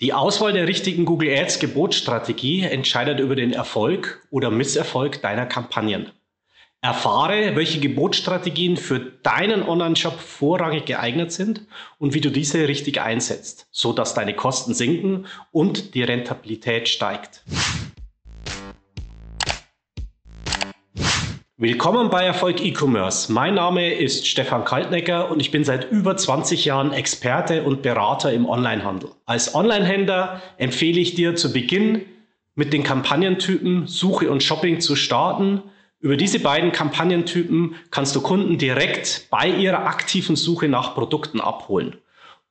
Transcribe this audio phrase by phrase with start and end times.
[0.00, 6.10] Die Auswahl der richtigen Google Ads Gebotsstrategie entscheidet über den Erfolg oder Misserfolg deiner Kampagnen.
[6.80, 11.66] Erfahre, welche Gebotsstrategien für deinen Online-Shop vorrangig geeignet sind
[11.98, 17.42] und wie du diese richtig einsetzt, so dass deine Kosten sinken und die Rentabilität steigt.
[21.62, 23.30] Willkommen bei Erfolg E-Commerce.
[23.30, 28.32] Mein Name ist Stefan Kaltnecker und ich bin seit über 20 Jahren Experte und Berater
[28.32, 29.10] im Onlinehandel.
[29.26, 32.06] Als Onlinehändler empfehle ich dir zu Beginn
[32.54, 35.62] mit den Kampagnentypen Suche und Shopping zu starten.
[35.98, 41.98] Über diese beiden Kampagnentypen kannst du Kunden direkt bei ihrer aktiven Suche nach Produkten abholen.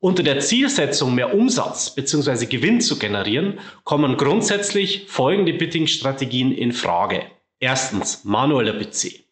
[0.00, 2.44] Unter der Zielsetzung, mehr Umsatz bzw.
[2.44, 7.22] Gewinn zu generieren, kommen grundsätzlich folgende Bidding-Strategien in Frage.
[7.60, 9.24] Erstens, manueller PC.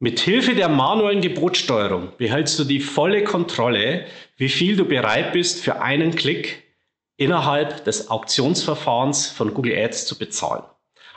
[0.00, 5.62] Mit Hilfe der manuellen Gebotsteuerung behältst du die volle Kontrolle, wie viel du bereit bist,
[5.62, 6.64] für einen Klick
[7.16, 10.64] innerhalb des Auktionsverfahrens von Google Ads zu bezahlen.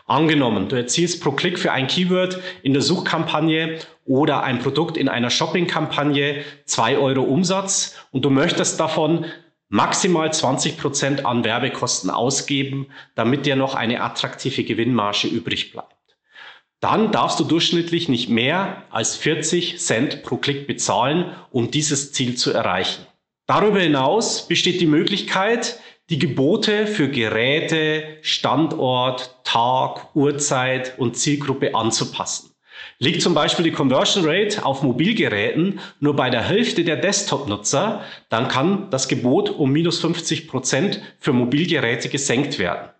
[0.05, 5.09] Angenommen, du erzielst pro Klick für ein Keyword in der Suchkampagne oder ein Produkt in
[5.09, 9.25] einer Shoppingkampagne zwei Euro Umsatz und du möchtest davon
[9.69, 16.00] maximal 20 Prozent an Werbekosten ausgeben, damit dir noch eine attraktive Gewinnmarge übrig bleibt
[16.81, 22.35] dann darfst du durchschnittlich nicht mehr als 40 Cent pro Klick bezahlen, um dieses Ziel
[22.35, 23.05] zu erreichen.
[23.47, 32.51] Darüber hinaus besteht die Möglichkeit, die Gebote für Geräte, Standort, Tag, Uhrzeit und Zielgruppe anzupassen.
[32.97, 38.47] Liegt zum Beispiel die Conversion Rate auf Mobilgeräten nur bei der Hälfte der Desktop-Nutzer, dann
[38.47, 42.90] kann das Gebot um minus 50 Prozent für Mobilgeräte gesenkt werden.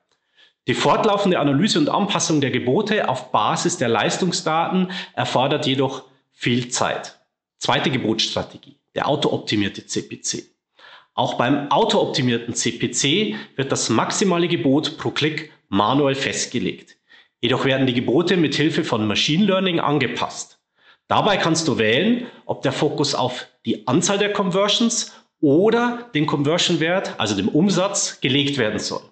[0.68, 7.20] Die fortlaufende Analyse und Anpassung der Gebote auf Basis der Leistungsdaten erfordert jedoch viel Zeit.
[7.58, 10.44] Zweite Gebotsstrategie, der autooptimierte CPC.
[11.16, 16.96] Auch beim autooptimierten CPC wird das maximale Gebot pro Klick manuell festgelegt.
[17.42, 20.60] Jedoch werden die Gebote mit Hilfe von Machine Learning angepasst.
[21.08, 27.16] Dabei kannst du wählen, ob der Fokus auf die Anzahl der Conversions oder den Conversion-Wert,
[27.18, 29.11] also dem Umsatz, gelegt werden soll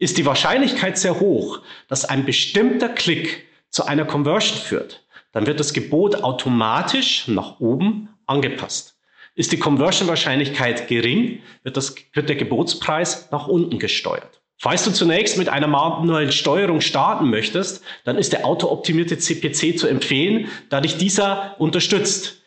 [0.00, 5.60] ist die Wahrscheinlichkeit sehr hoch, dass ein bestimmter Klick zu einer Conversion führt, dann wird
[5.60, 8.96] das Gebot automatisch nach oben angepasst.
[9.36, 14.40] Ist die Conversion-Wahrscheinlichkeit gering, wird, das, wird der Gebotspreis nach unten gesteuert.
[14.56, 19.86] Falls du zunächst mit einer manuellen Steuerung starten möchtest, dann ist der autooptimierte CPC zu
[19.86, 22.39] empfehlen, da dich dieser unterstützt.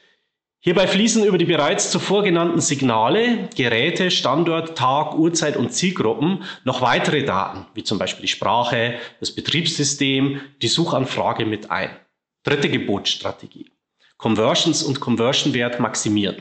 [0.65, 6.79] Hierbei fließen über die bereits zuvor genannten Signale, Geräte, Standort, Tag, Uhrzeit und Zielgruppen noch
[6.81, 11.89] weitere Daten, wie zum Beispiel die Sprache, das Betriebssystem, die Suchanfrage mit ein.
[12.43, 13.71] Dritte Gebotsstrategie.
[14.15, 16.37] Conversions und Conversion-Wert maximieren.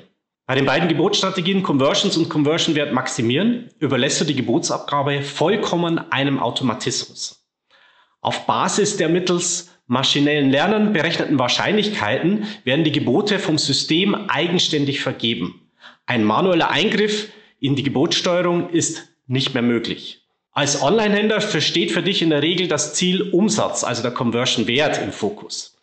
[0.47, 7.45] Bei den beiden Gebotsstrategien Conversions und Conversion-Wert maximieren überlässt du die Gebotsabgabe vollkommen einem Automatismus.
[8.21, 15.69] Auf Basis der mittels maschinellen Lernen berechneten Wahrscheinlichkeiten werden die Gebote vom System eigenständig vergeben.
[16.07, 17.29] Ein manueller Eingriff
[17.61, 20.23] in die Gebotssteuerung ist nicht mehr möglich.
[20.53, 25.13] Als Online-Händler versteht für dich in der Regel das Ziel Umsatz, also der Conversion-Wert im
[25.13, 25.79] Fokus.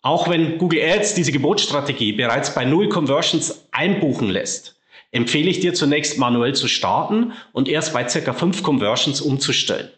[0.00, 4.80] Auch wenn Google Ads diese Gebotsstrategie bereits bei null Conversions einbuchen lässt,
[5.10, 9.90] empfehle ich dir zunächst manuell zu starten und erst bei circa fünf Conversions umzustellen.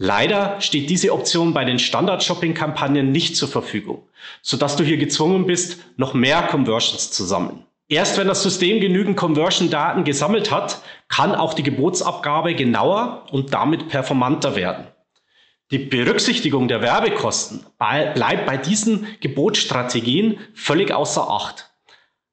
[0.00, 4.04] Leider steht diese Option bei den Standard-Shopping-Kampagnen nicht zur Verfügung,
[4.42, 7.64] sodass du hier gezwungen bist, noch mehr Conversions zu sammeln.
[7.88, 13.88] Erst wenn das System genügend Conversion-Daten gesammelt hat, kann auch die Gebotsabgabe genauer und damit
[13.88, 14.86] performanter werden.
[15.72, 21.72] Die Berücksichtigung der Werbekosten bleibt bei diesen Gebotsstrategien völlig außer Acht.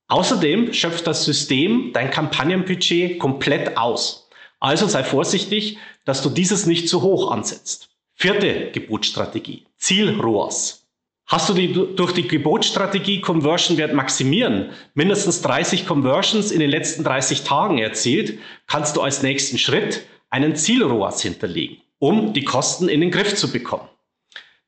[0.08, 4.25] Außerdem schöpft das System dein Kampagnenbudget komplett aus.
[4.60, 7.90] Also sei vorsichtig, dass du dieses nicht zu hoch ansetzt.
[8.14, 9.66] Vierte Gebotsstrategie.
[9.78, 10.86] Ziel ROAS.
[11.28, 17.04] Hast du die, durch die Gebotsstrategie Conversion Wert maximieren mindestens 30 Conversions in den letzten
[17.04, 18.38] 30 Tagen erzielt,
[18.68, 23.52] kannst du als nächsten Schritt einen Ziel-ROAS hinterlegen, um die Kosten in den Griff zu
[23.52, 23.90] bekommen.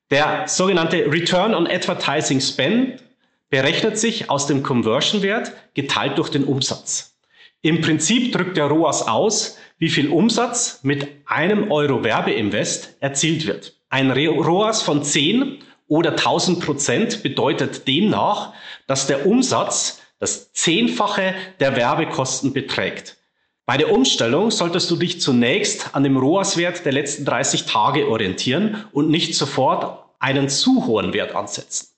[0.10, 3.04] Der sogenannte Return on Advertising Spend
[3.50, 7.18] berechnet sich aus dem Conversion Wert geteilt durch den Umsatz.
[7.62, 13.76] Im Prinzip drückt der ROAS aus, wie viel Umsatz mit einem Euro Werbeinvest erzielt wird.
[13.90, 18.54] Ein ROAS von 10 oder 1000 Prozent bedeutet demnach,
[18.88, 23.18] dass der Umsatz das Zehnfache der Werbekosten beträgt.
[23.66, 28.86] Bei der Umstellung solltest du dich zunächst an dem ROAS-Wert der letzten 30 Tage orientieren
[28.94, 31.90] und nicht sofort einen zu hohen Wert ansetzen.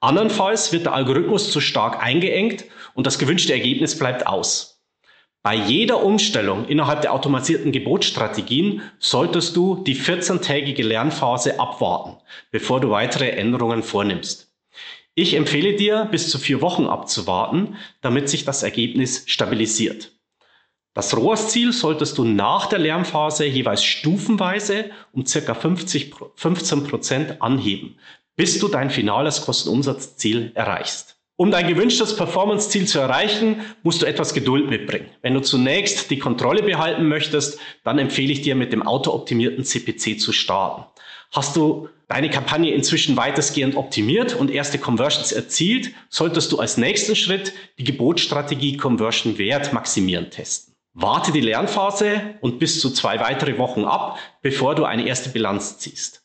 [0.00, 2.64] Andernfalls wird der Algorithmus zu stark eingeengt
[2.94, 4.77] und das gewünschte Ergebnis bleibt aus.
[5.42, 12.16] Bei jeder Umstellung innerhalb der automatisierten Gebotsstrategien solltest du die 14-tägige Lernphase abwarten,
[12.50, 14.52] bevor du weitere Änderungen vornimmst.
[15.14, 20.12] Ich empfehle dir, bis zu vier Wochen abzuwarten, damit sich das Ergebnis stabilisiert.
[20.94, 27.98] Das ROAS-Ziel solltest du nach der Lernphase jeweils stufenweise um circa 50, 15 Prozent anheben,
[28.34, 31.17] bis du dein finales Kostenumsatzziel erreichst.
[31.40, 35.06] Um dein gewünschtes Performance-Ziel zu erreichen, musst du etwas Geduld mitbringen.
[35.22, 40.18] Wenn du zunächst die Kontrolle behalten möchtest, dann empfehle ich dir, mit dem autooptimierten CPC
[40.18, 40.82] zu starten.
[41.30, 47.14] Hast du deine Kampagne inzwischen weitestgehend optimiert und erste Conversions erzielt, solltest du als nächsten
[47.14, 50.74] Schritt die Gebotsstrategie Conversion Wert maximieren testen.
[50.92, 55.78] Warte die Lernphase und bis zu zwei weitere Wochen ab, bevor du eine erste Bilanz
[55.78, 56.24] ziehst.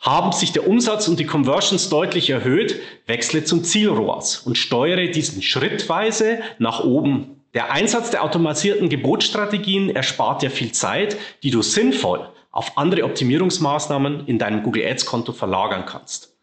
[0.00, 5.42] Haben sich der Umsatz und die Conversions deutlich erhöht, wechsle zum Ziel-ROAS und steuere diesen
[5.42, 7.42] schrittweise nach oben.
[7.52, 14.26] Der Einsatz der automatisierten Gebotsstrategien erspart dir viel Zeit, die du sinnvoll auf andere Optimierungsmaßnahmen
[14.26, 16.34] in deinem Google Ads Konto verlagern kannst.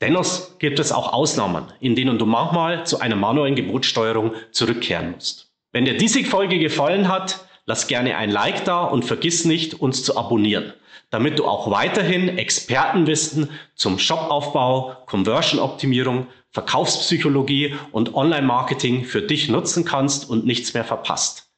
[0.00, 5.50] Dennoch gibt es auch Ausnahmen, in denen du manchmal zu einer manuellen Gebotssteuerung zurückkehren musst.
[5.72, 10.04] Wenn dir diese Folge gefallen hat, lass gerne ein Like da und vergiss nicht, uns
[10.04, 10.74] zu abonnieren
[11.10, 20.30] damit du auch weiterhin Expertenwissen zum Shopaufbau, Conversion-Optimierung, Verkaufspsychologie und Online-Marketing für dich nutzen kannst
[20.30, 21.50] und nichts mehr verpasst.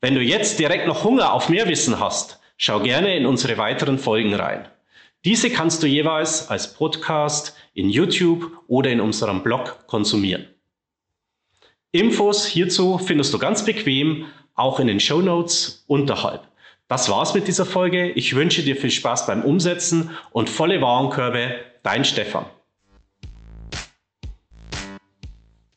[0.00, 3.98] Wenn du jetzt direkt noch Hunger auf mehr Wissen hast, schau gerne in unsere weiteren
[3.98, 4.68] Folgen rein.
[5.24, 10.46] Diese kannst du jeweils als Podcast in YouTube oder in unserem Blog konsumieren.
[11.92, 16.42] Infos hierzu findest du ganz bequem auch in den Show Notes unterhalb.
[16.88, 18.10] Das war's mit dieser Folge.
[18.10, 21.56] Ich wünsche dir viel Spaß beim Umsetzen und volle Warenkörbe.
[21.82, 22.46] Dein Stefan.